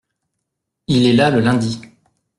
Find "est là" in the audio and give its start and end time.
1.05-1.29